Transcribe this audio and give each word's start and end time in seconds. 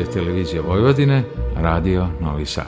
Radio 0.00 0.12
Televizija 0.12 0.62
Vojvodine, 0.62 1.22
Radio 1.56 2.08
Novi 2.20 2.46
Sad. 2.46 2.64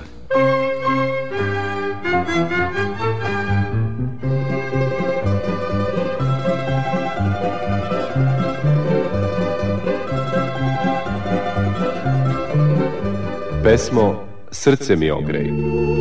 Pesmo 13.62 14.24
Srce 14.50 14.96
mi 14.96 15.10
ogrej. 15.10 15.91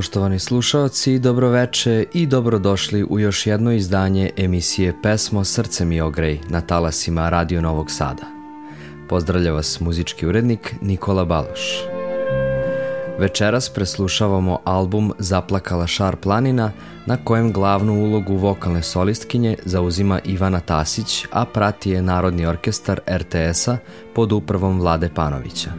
Poštovani 0.00 0.38
slušaoci, 0.38 1.18
dobroveče 1.18 2.04
i 2.12 2.26
dobrodošli 2.26 3.04
u 3.04 3.18
još 3.18 3.46
jedno 3.46 3.72
izdanje 3.72 4.30
emisije 4.36 4.94
Pesmo 5.02 5.44
Srce 5.44 5.84
mi 5.84 6.00
ogrej 6.00 6.40
na 6.48 6.60
talasima 6.60 7.28
Radio 7.28 7.60
Novog 7.60 7.90
Sada. 7.90 8.22
Pozdravlja 9.08 9.52
vas 9.52 9.80
muzički 9.80 10.26
urednik 10.26 10.74
Nikola 10.80 11.24
Baloš. 11.24 11.82
Večeras 13.18 13.68
preslušavamo 13.68 14.58
album 14.64 15.12
Zaplakala 15.18 15.86
šar 15.86 16.16
planina 16.16 16.72
na 17.06 17.16
kojem 17.24 17.52
glavnu 17.52 18.04
ulogu 18.04 18.36
vokalne 18.36 18.82
solistkinje 18.82 19.56
zauzima 19.64 20.20
Ivana 20.24 20.60
Tasić, 20.60 21.26
a 21.32 21.44
prati 21.44 21.90
je 21.90 22.02
Narodni 22.02 22.46
orkestar 22.46 23.00
RTS-a 23.10 23.76
pod 24.14 24.32
upravom 24.32 24.80
Vlade 24.80 25.10
Panovića. 25.14 25.70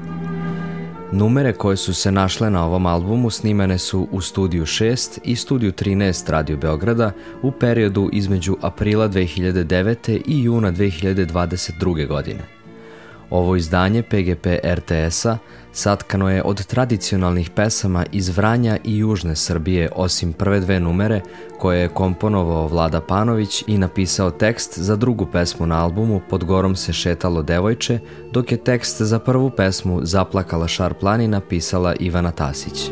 Numere 1.13 1.53
koje 1.53 1.77
su 1.77 1.93
se 1.93 2.11
našle 2.11 2.49
na 2.49 2.65
ovom 2.65 2.85
albumu 2.85 3.29
snimene 3.29 3.77
su 3.77 4.07
u 4.11 4.21
Studiju 4.21 4.65
6 4.65 5.19
i 5.23 5.35
Studiju 5.35 5.71
13 5.71 6.29
Radio 6.31 6.57
Beograda 6.57 7.11
u 7.41 7.51
periodu 7.51 8.09
između 8.13 8.57
aprila 8.61 9.09
2009. 9.09 10.21
i 10.25 10.43
juna 10.43 10.71
2022. 10.71 12.07
godine. 12.07 12.60
Ovo 13.31 13.55
izdanje 13.55 14.03
PGP 14.03 14.47
RTS-a 14.63 15.37
satkano 15.71 16.29
je 16.29 16.43
od 16.43 16.65
tradicionalnih 16.65 17.49
pesama 17.49 18.05
iz 18.11 18.37
Vranja 18.37 18.77
i 18.83 18.97
Južne 18.97 19.35
Srbije 19.35 19.89
osim 19.95 20.33
prve 20.33 20.59
dve 20.59 20.79
numere 20.79 21.21
koje 21.59 21.79
je 21.79 21.87
komponovao 21.87 22.67
Vlada 22.67 23.01
Panović 23.01 23.63
i 23.67 23.77
napisao 23.77 24.31
tekst 24.31 24.79
za 24.79 24.95
drugu 24.95 25.25
pesmu 25.25 25.65
na 25.65 25.83
albumu 25.83 26.21
Pod 26.29 26.43
gorom 26.43 26.75
se 26.75 26.93
šetalo 26.93 27.41
devojče, 27.41 27.99
dok 28.31 28.51
je 28.51 28.57
tekst 28.57 29.01
za 29.01 29.19
prvu 29.19 29.49
pesmu 29.49 29.99
Zaplakala 30.03 30.67
šar 30.67 30.93
planina 30.93 31.39
pisala 31.39 31.95
Ivana 31.99 32.31
Tasić. 32.31 32.91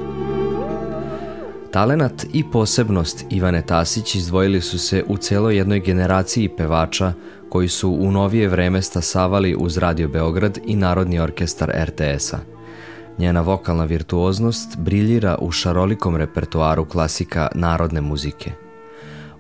Talenat 1.72 2.26
i 2.34 2.44
posebnost 2.52 3.26
Ivane 3.30 3.62
Tasić 3.62 4.16
izdvojili 4.16 4.62
su 4.62 4.80
se 4.80 5.04
u 5.08 5.18
celoj 5.18 5.58
jednoj 5.58 5.80
generaciji 5.80 6.50
pevača 6.58 7.14
koji 7.50 7.68
su 7.68 7.90
u 7.90 8.12
novije 8.12 8.48
vreme 8.48 8.82
stasavali 8.82 9.56
uz 9.60 9.78
Radio 9.78 10.08
Beograd 10.08 10.60
i 10.66 10.76
Narodni 10.76 11.20
orkestar 11.20 11.72
RTS-a. 11.86 12.40
Njena 13.18 13.42
vokalna 13.42 13.86
virtuoznost 13.86 14.78
briljira 14.78 15.38
u 15.42 15.52
šarolikom 15.52 16.16
repertoaru 16.16 16.86
klasika 16.86 17.48
narodne 17.56 18.02
muzike. 18.02 18.52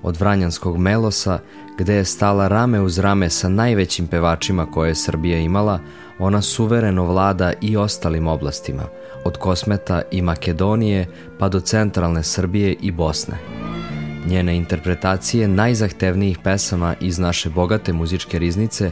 Od 0.03 0.19
Vranjanskog 0.19 0.77
Melosa, 0.77 1.39
gde 1.77 1.95
je 1.95 2.05
stala 2.05 2.47
rame 2.47 2.81
uz 2.81 2.99
rame 2.99 3.29
sa 3.29 3.49
najvećim 3.49 4.07
pevačima 4.07 4.65
koje 4.65 4.89
je 4.89 4.95
Srbija 4.95 5.39
imala, 5.39 5.79
ona 6.19 6.41
suvereno 6.41 7.05
vlada 7.05 7.53
i 7.61 7.77
ostalim 7.77 8.27
oblastima, 8.27 8.83
od 9.25 9.37
Kosmeta 9.37 10.01
i 10.11 10.21
Makedonije 10.21 11.07
pa 11.39 11.49
do 11.49 11.59
centralne 11.59 12.23
Srbije 12.23 12.73
i 12.81 12.91
Bosne. 12.91 13.37
Njene 14.27 14.57
interpretacije 14.57 15.47
najzahtevnijih 15.47 16.37
pesama 16.43 16.95
iz 17.01 17.19
naše 17.19 17.49
bogate 17.49 17.93
muzičke 17.93 18.39
riznice 18.39 18.91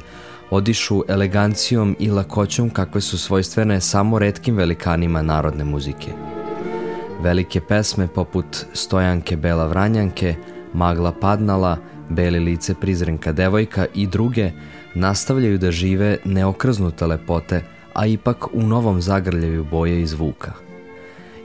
odišu 0.50 1.04
elegancijom 1.08 1.96
i 2.00 2.10
lakoćom 2.10 2.70
kakve 2.70 3.02
su 3.02 3.18
svojstvene 3.18 3.82
samo 3.82 4.20
redkim 4.20 4.56
velikanima 4.56 5.22
narodne 5.22 5.64
muzike. 5.64 6.12
Velike 7.22 7.62
pesme 7.62 8.08
poput 8.08 8.66
Stojanke 8.74 9.38
Bela 9.38 9.68
Vranjanke, 9.68 10.36
Magla 10.74 11.12
Padnala, 11.12 11.78
Beli 12.10 12.40
lice 12.40 12.74
prizrenka 12.74 13.32
devojka 13.32 13.86
i 13.94 14.08
druge 14.08 14.52
nastavljaju 14.96 15.58
da 15.58 15.72
žive 15.72 16.18
neokrznute 16.26 17.06
lepote, 17.06 17.64
a 17.94 18.06
ipak 18.06 18.48
u 18.54 18.62
novom 18.62 19.02
zagrljaju 19.02 19.66
boje 19.72 20.02
i 20.02 20.08
zvuka. 20.08 20.67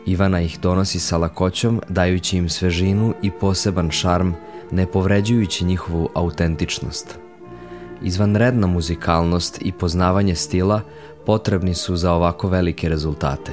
Ivana 0.07 0.41
ih 0.41 0.59
donosi 0.61 0.99
sa 0.99 1.17
lakoćom, 1.17 1.81
dajući 1.89 2.37
im 2.37 2.49
svežinu 2.49 3.15
i 3.23 3.31
poseban 3.31 3.91
šarm, 3.91 4.33
ne 4.71 4.87
povređujući 4.87 5.65
njihovu 5.65 6.09
autentičnost– 6.15 7.19
izvanredna 8.05 8.67
muzikalnost 8.67 9.59
i 9.63 9.73
poznavanje 9.73 10.35
stila 10.35 10.81
potrebni 11.27 11.75
su 11.75 11.97
za 11.97 12.13
ovako 12.13 12.49
velike 12.49 12.89
rezultate. 12.89 13.53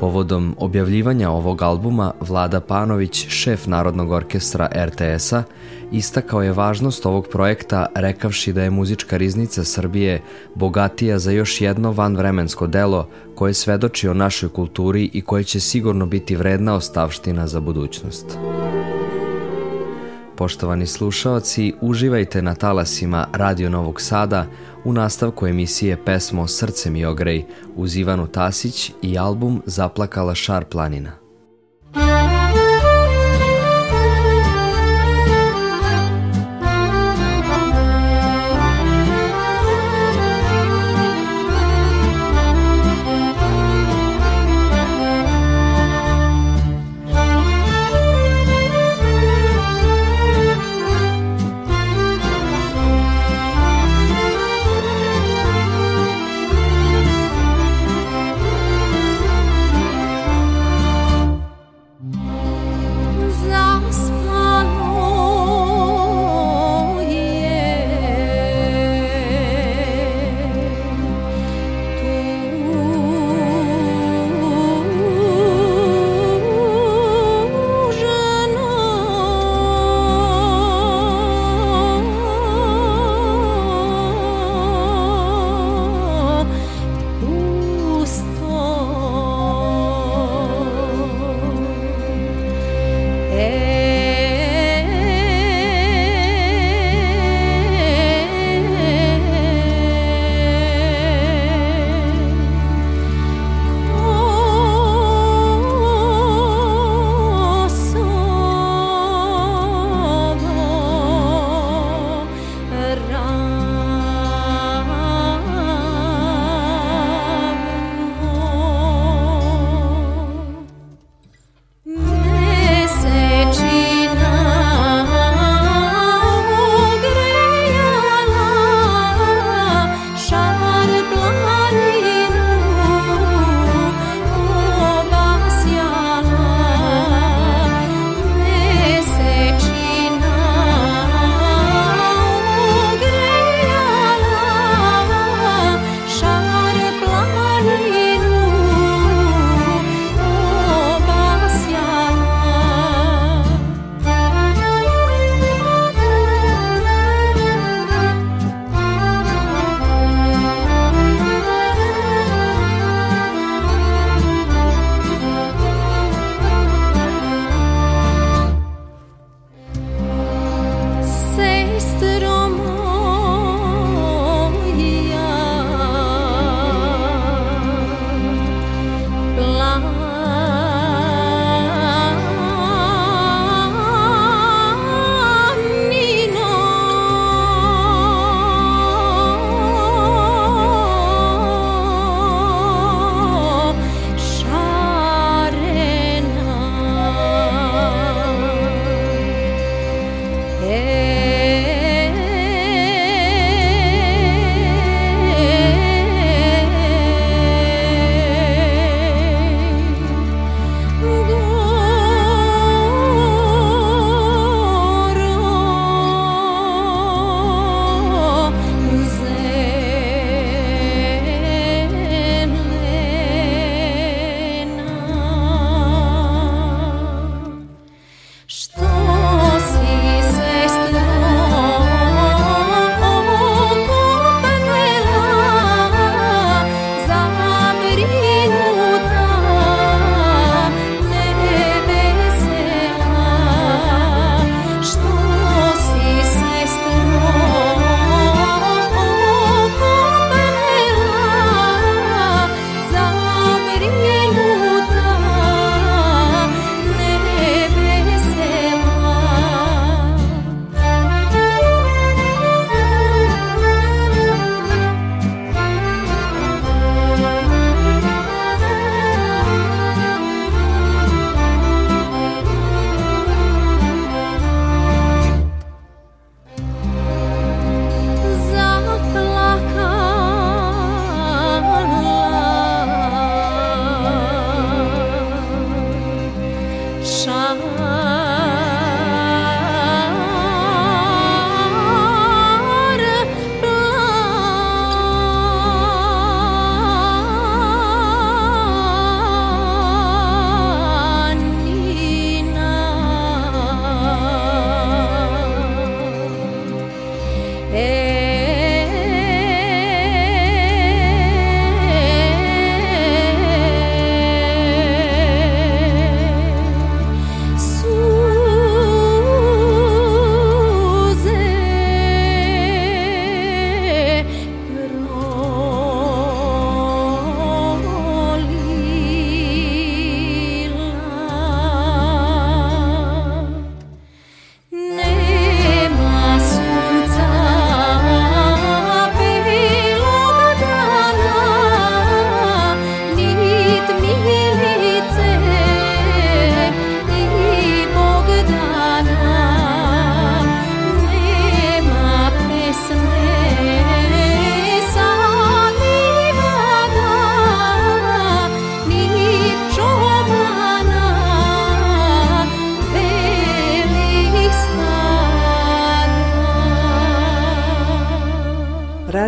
Povodom 0.00 0.54
objavljivanja 0.58 1.30
ovog 1.30 1.62
albuma 1.62 2.12
Vlada 2.20 2.60
Panović, 2.60 3.28
šef 3.28 3.66
Narodnog 3.66 4.10
orkestra 4.10 4.68
RTS-a, 4.86 5.42
istakao 5.92 6.42
je 6.42 6.52
važnost 6.52 7.06
ovog 7.06 7.28
projekta 7.32 7.86
rekavši 7.94 8.52
da 8.52 8.62
je 8.62 8.70
muzička 8.70 9.16
riznica 9.16 9.64
Srbije 9.64 10.22
bogatija 10.54 11.18
za 11.18 11.30
još 11.30 11.60
jedno 11.60 11.92
vanvremensko 11.92 12.66
delo 12.66 13.08
koje 13.34 13.54
svedoči 13.54 14.08
o 14.08 14.14
našoj 14.14 14.48
kulturi 14.48 15.10
i 15.12 15.22
koje 15.22 15.44
će 15.44 15.60
sigurno 15.60 16.06
biti 16.06 16.36
vredna 16.36 16.74
ostavština 16.74 17.46
za 17.46 17.60
budućnost. 17.60 18.38
Poštovani 20.38 20.86
slušaoci, 20.86 21.74
uživajte 21.80 22.42
na 22.42 22.54
talasima 22.54 23.26
Radio 23.32 23.70
Novog 23.70 24.00
Sada 24.00 24.46
u 24.84 24.92
nastavku 24.92 25.46
emisije 25.46 26.04
pesmo 26.04 26.46
Srce 26.46 26.90
mi 26.90 27.04
ogrej 27.04 27.44
uz 27.76 27.96
Ivanu 27.96 28.26
Tasić 28.26 28.92
i 29.02 29.18
album 29.18 29.62
Zaplakala 29.66 30.34
šar 30.34 30.64
planina. 30.64 31.17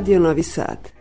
Radio 0.00 0.19
Novi 0.19 0.42
Sad. 0.42 1.00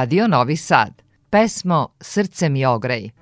Radio 0.00 0.26
Novi 0.26 0.56
Sad. 0.56 1.02
Pesmo 1.28 1.94
Srce 1.98 2.48
mi 2.48 2.64
ogrej. 2.64 3.12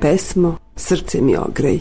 Pesmo 0.00 0.56
Srce 0.76 1.20
mi 1.20 1.36
ogrej. 1.36 1.80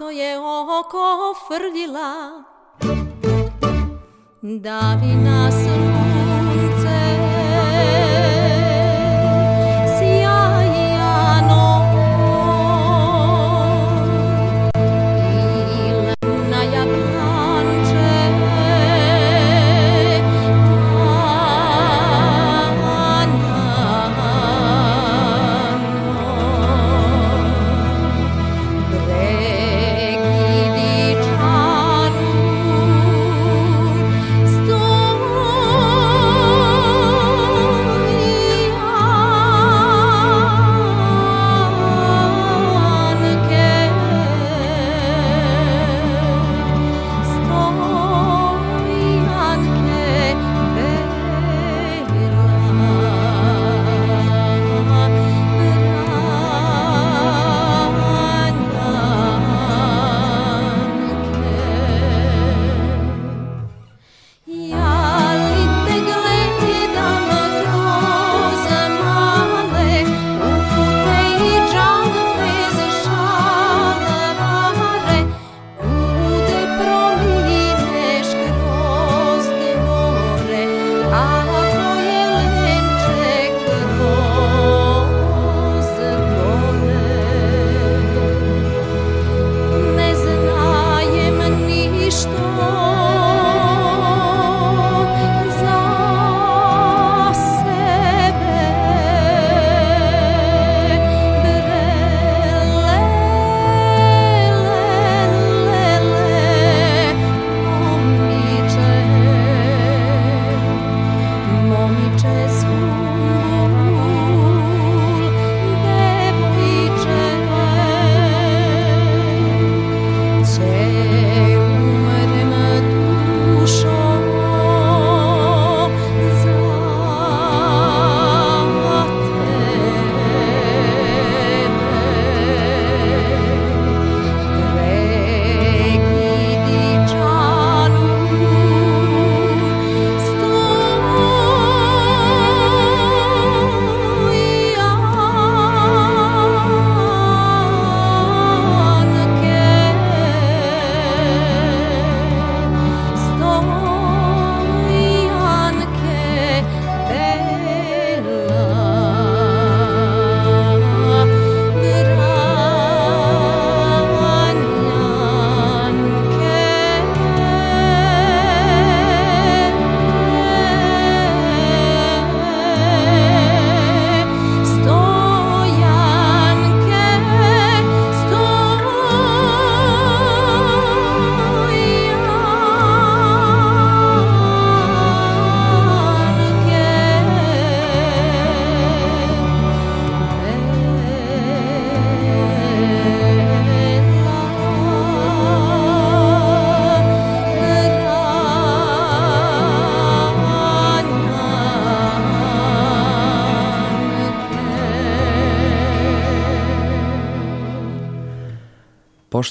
Što 0.00 0.10
je 0.10 0.38
oko 0.38 1.34
frljila. 1.48 2.44
Davi 4.42 5.14
nas 5.24 5.54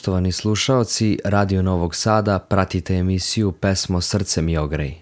Poštovani 0.09 0.31
slušaoci 0.31 1.19
Radio 1.25 1.61
Novog 1.61 1.95
Sada, 1.95 2.39
pratite 2.39 2.95
emisiju 2.95 3.51
Pesmo 3.51 4.01
Srce 4.01 4.41
mi 4.41 4.57
ogrej. 4.57 4.97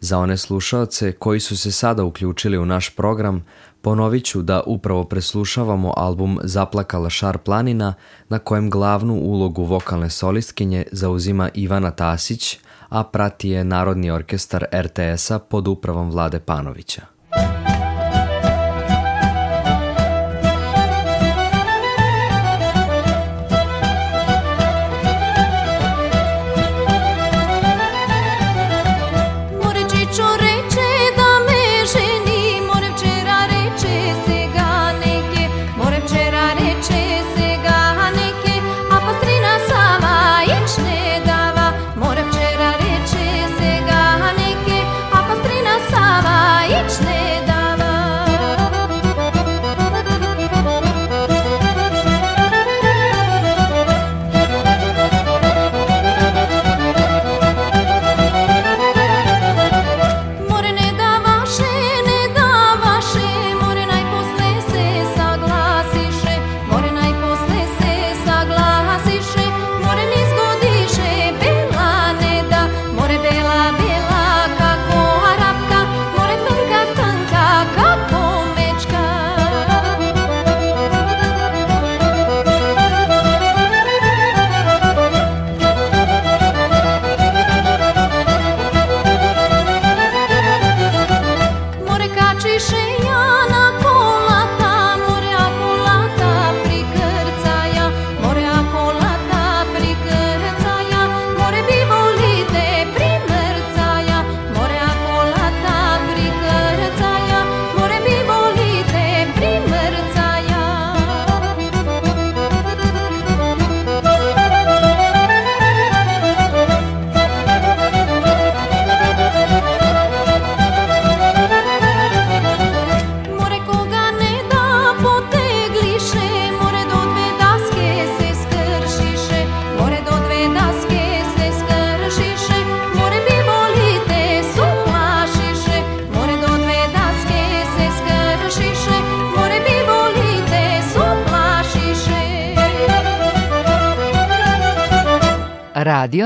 Za 0.00 0.18
one 0.18 0.36
slušaoce 0.36 1.12
koji 1.12 1.40
su 1.40 1.56
se 1.56 1.72
sada 1.72 2.04
uključili 2.04 2.58
u 2.58 2.66
naš 2.66 2.90
program, 2.96 3.44
ponovit 3.80 4.24
ću 4.24 4.42
da 4.42 4.62
upravo 4.66 5.04
preslušavamo 5.04 5.92
album 5.96 6.38
Zaplakala 6.42 7.10
šar 7.10 7.38
planina, 7.38 7.94
na 8.28 8.38
kojem 8.38 8.70
glavnu 8.70 9.14
ulogu 9.14 9.64
vokalne 9.64 10.10
solistkinje 10.10 10.84
zauzima 10.92 11.50
Ivana 11.54 11.90
Tasić, 11.90 12.58
a 12.88 13.04
prati 13.04 13.48
je 13.48 13.64
Narodni 13.64 14.10
orkestar 14.10 14.64
RTS-a 14.72 15.38
pod 15.38 15.68
upravom 15.68 16.10
Vlade 16.10 16.40
Panovića. 16.40 17.19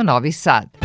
Novi 0.05 0.33
Sad. 0.33 0.84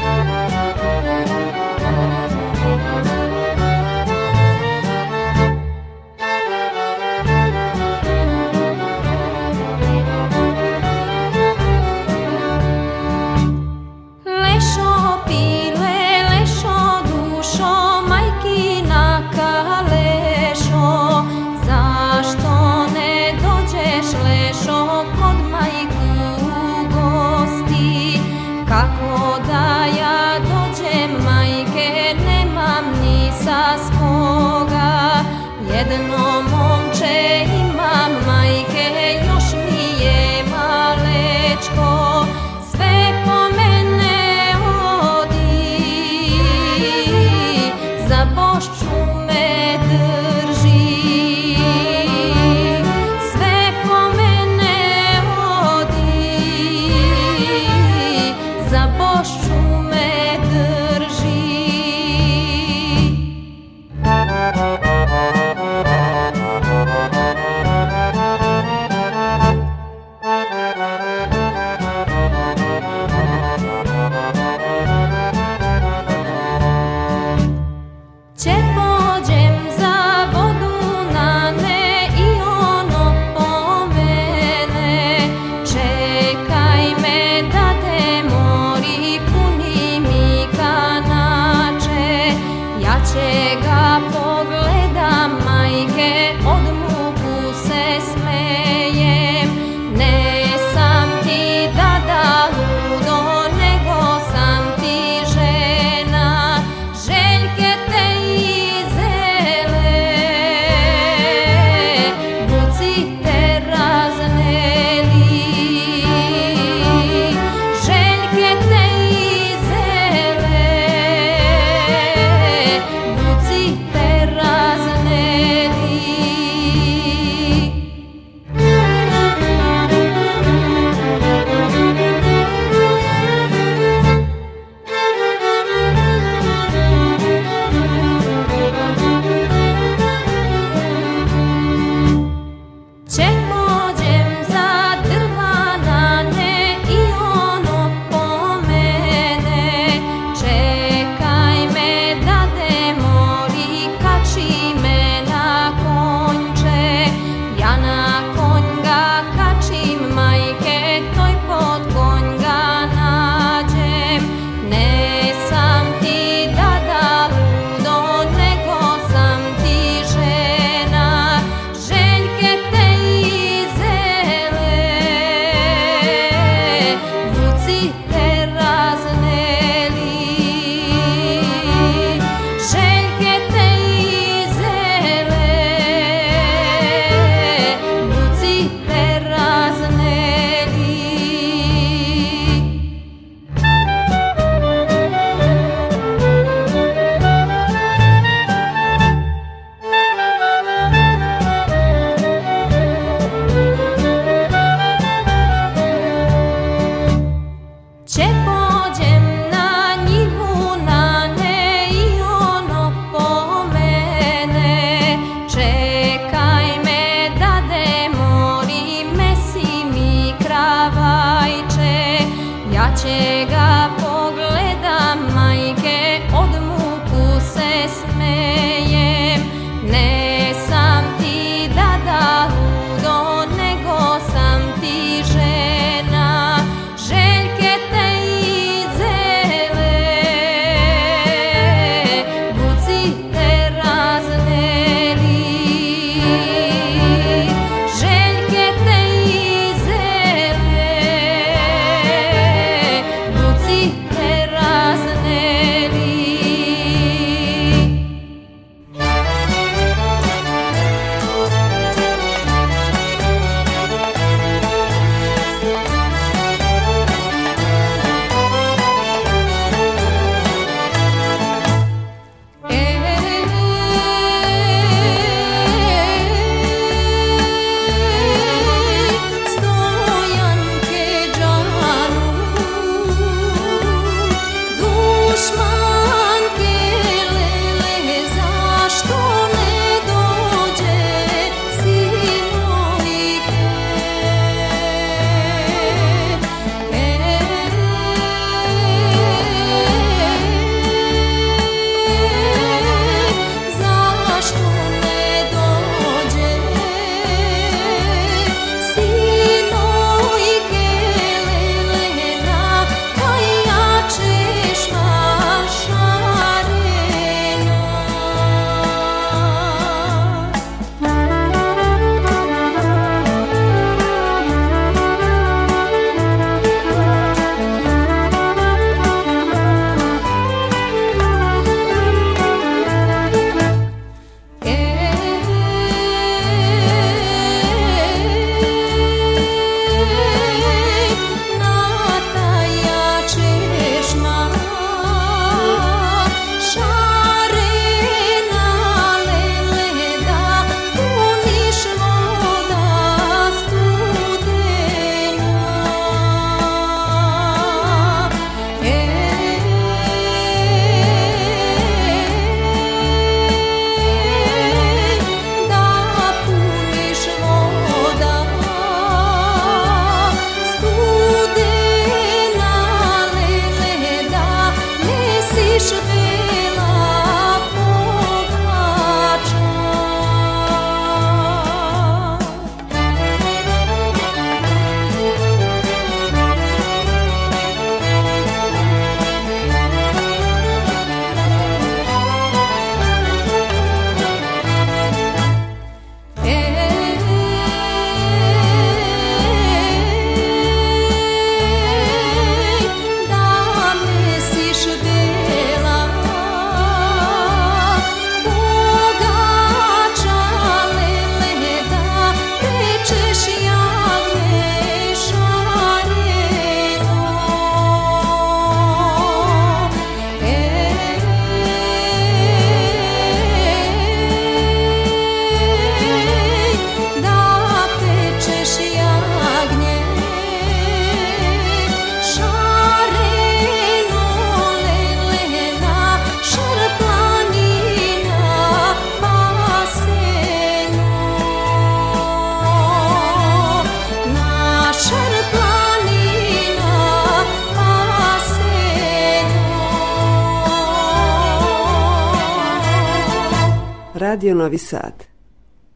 Novi 454.69 454.77
Sad. 454.77 455.13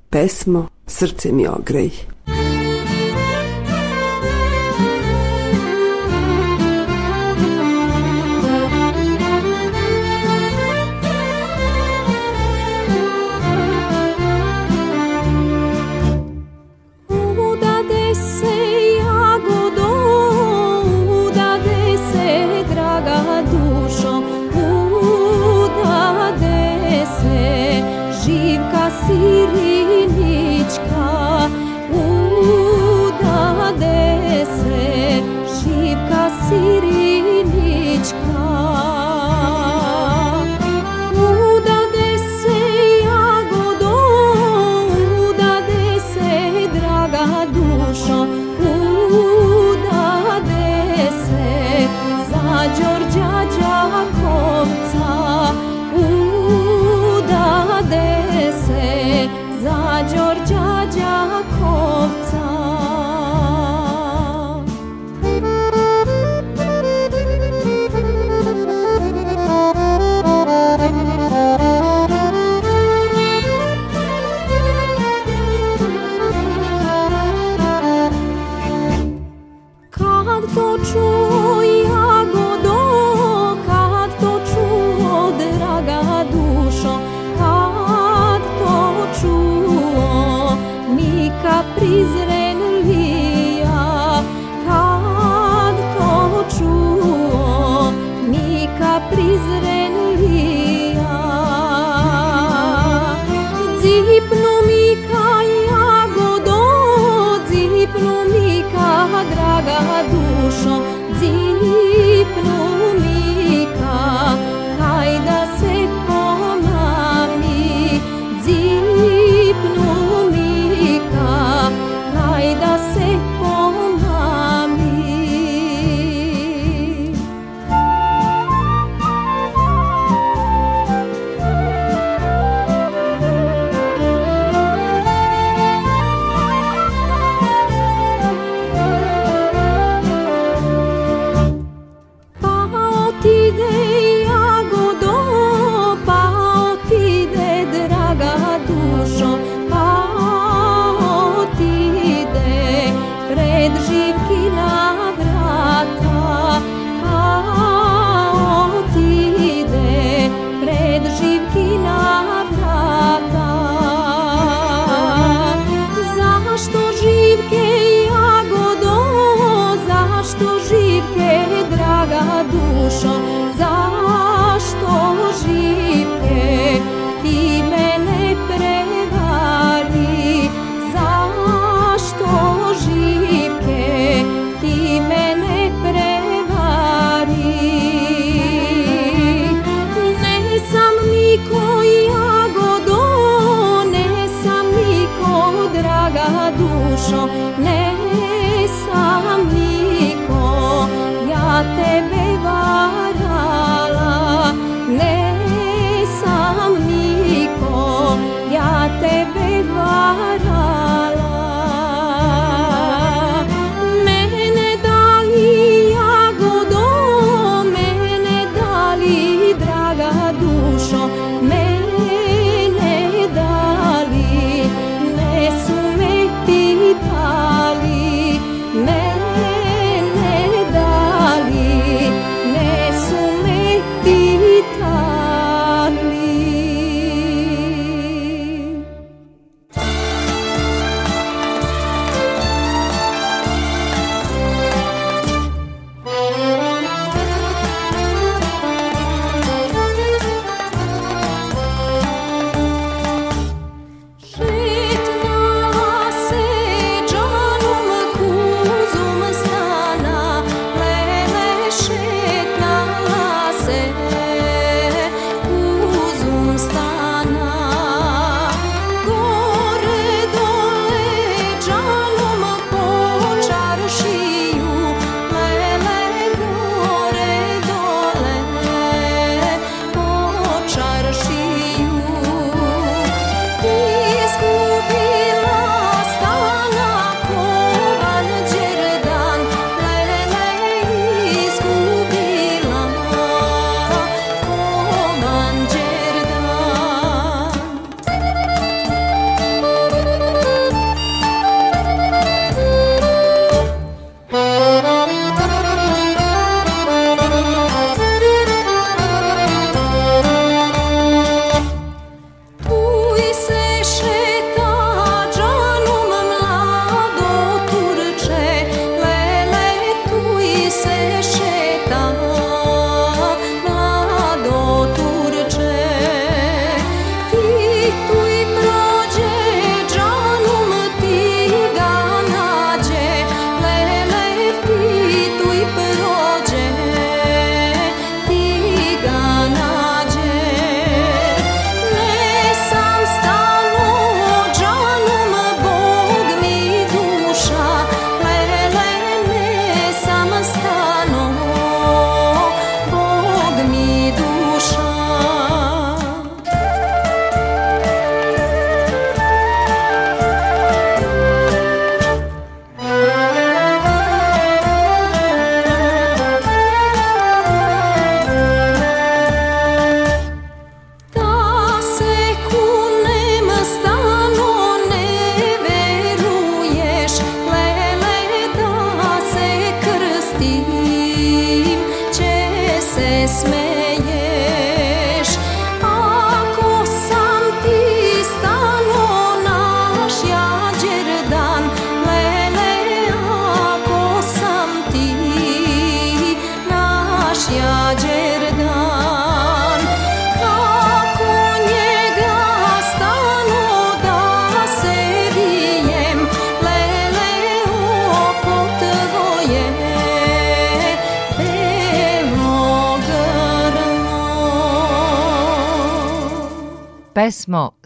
Pesmo 0.09 0.67
Srce 0.87 1.31
mi 1.31 1.47
ogrej. 1.47 2.12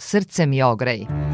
Srce 0.07 0.47
mi 0.47 0.61
ogrej. 0.63 1.26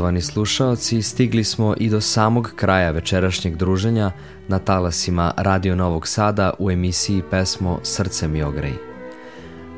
Poštovani 0.00 0.20
slušaoci, 0.20 1.02
stigli 1.02 1.44
smo 1.44 1.74
i 1.76 1.88
do 1.90 2.00
samog 2.00 2.52
kraja 2.56 2.90
večerašnjeg 2.90 3.56
druženja 3.56 4.12
na 4.48 4.58
talasima 4.58 5.32
Radio 5.36 5.76
Novog 5.76 6.08
Sada 6.08 6.52
u 6.58 6.70
emisiji 6.70 7.22
pesmo 7.30 7.80
Srce 7.82 8.28
mi 8.28 8.42
ogrej. 8.42 8.72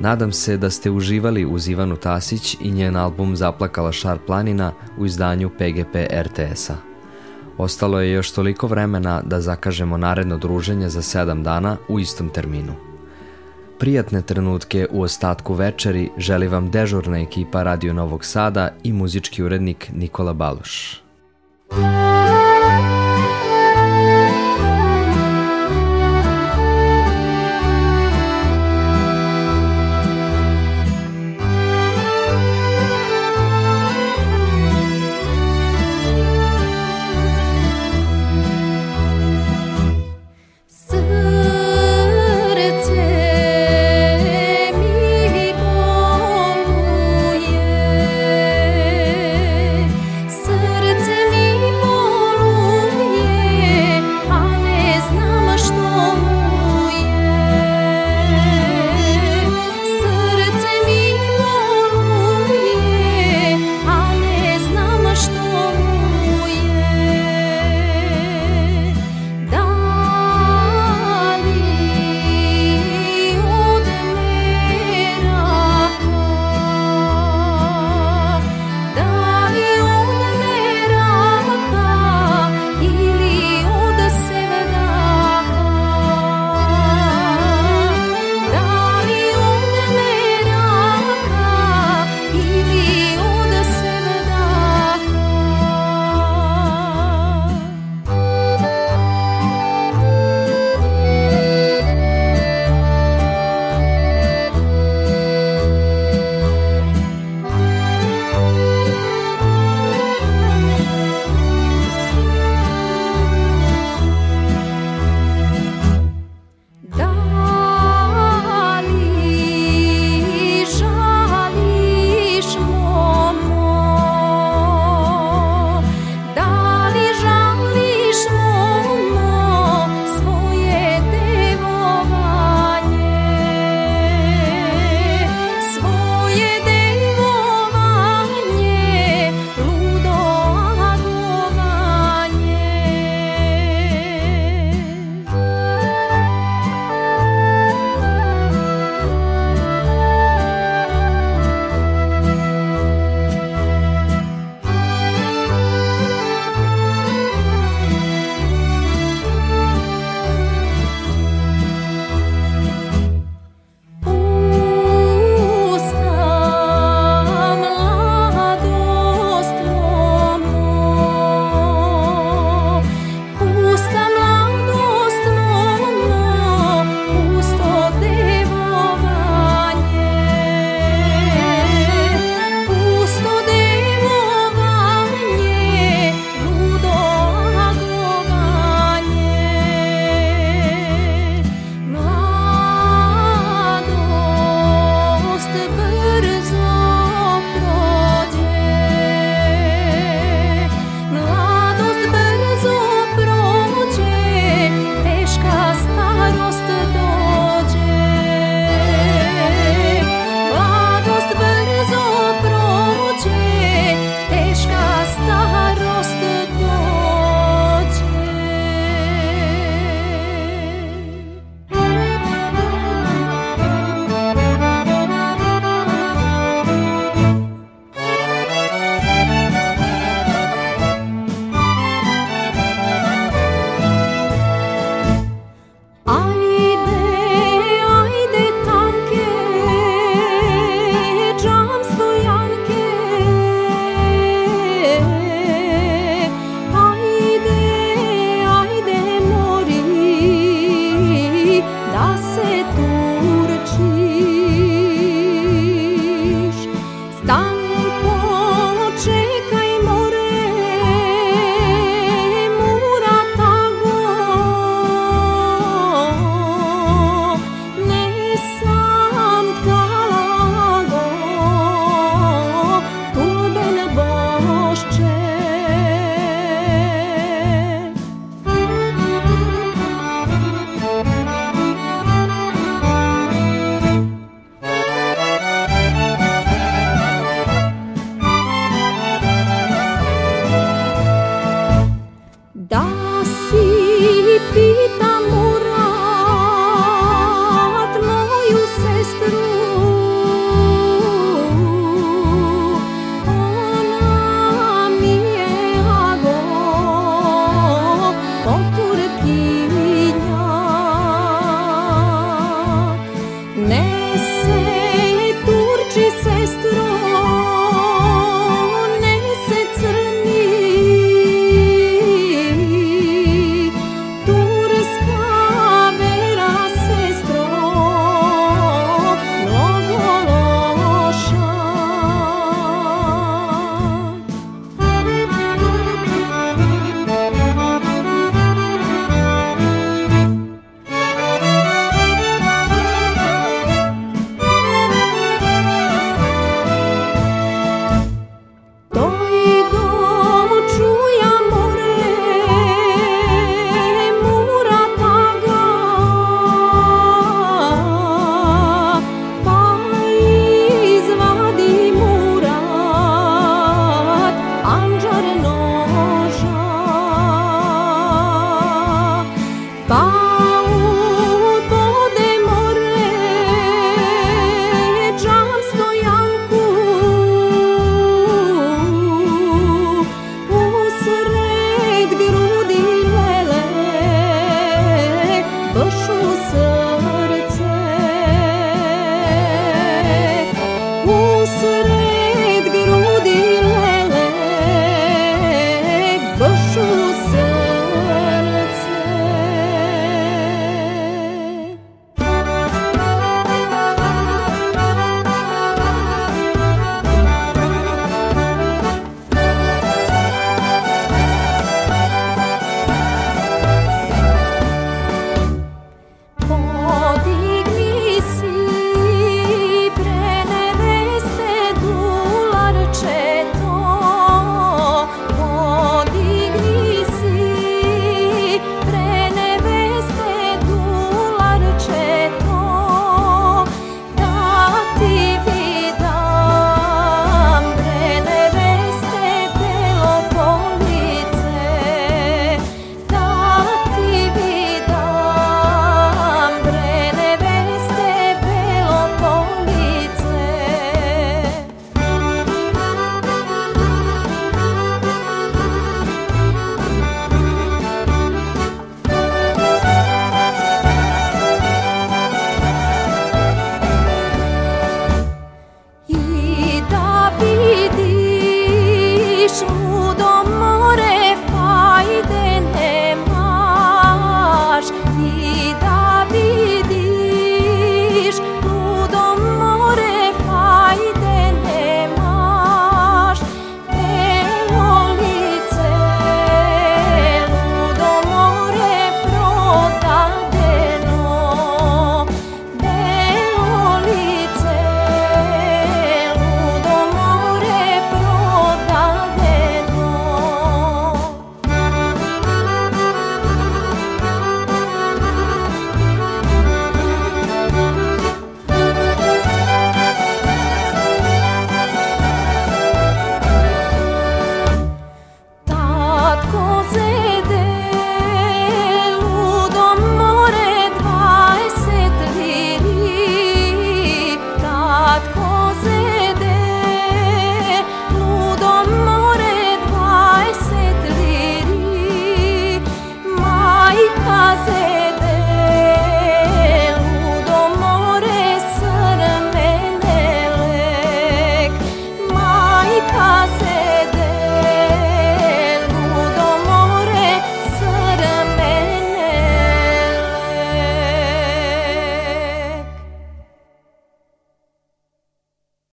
Nadam 0.01 0.33
se 0.33 0.57
da 0.57 0.70
ste 0.70 0.91
uživali 0.91 1.47
uz 1.47 1.68
Ivanu 1.68 1.97
Tasić 1.97 2.57
i 2.61 2.70
njen 2.70 2.97
album 2.97 3.37
Zaplakala 3.37 3.93
šar 3.93 4.18
planina 4.27 4.73
u 4.99 5.07
izdanju 5.07 5.51
PGP 5.51 5.97
RTS-a. 6.23 6.77
Ostalo 7.59 8.01
je 8.01 8.12
još 8.12 8.31
toliko 8.31 8.66
vremena 8.66 9.23
da 9.25 9.41
zakažemo 9.41 9.97
naredno 9.97 10.39
druženje 10.39 10.89
za 10.89 11.03
sedam 11.03 11.43
dana 11.43 11.77
u 11.89 12.01
istom 12.01 12.29
terminu. 12.29 12.91
Prijatne 13.79 14.23
trenutke 14.23 14.87
u 14.91 15.03
ostatku 15.03 15.55
večeri 15.55 16.11
želi 16.18 16.49
vam 16.49 16.70
dežurna 16.70 17.18
ekipa 17.18 17.62
Radio 17.62 17.93
Novog 17.93 18.25
Sada 18.25 18.75
i 18.83 18.93
muzički 18.93 19.43
urednik 19.43 19.91
Nikola 19.95 20.33
Baluš. 20.33 21.03